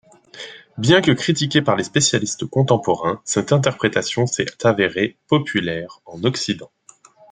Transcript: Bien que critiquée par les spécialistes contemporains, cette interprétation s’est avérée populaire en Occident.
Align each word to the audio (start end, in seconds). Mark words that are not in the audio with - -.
Bien 0.79 0.99
que 0.99 1.11
critiquée 1.11 1.61
par 1.61 1.75
les 1.75 1.83
spécialistes 1.83 2.47
contemporains, 2.47 3.21
cette 3.23 3.53
interprétation 3.53 4.25
s’est 4.25 4.47
avérée 4.65 5.15
populaire 5.27 5.99
en 6.07 6.23
Occident. 6.23 6.71